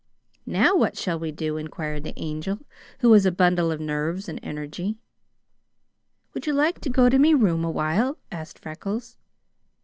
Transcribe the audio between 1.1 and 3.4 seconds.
we do?" inquired the Angel, who was a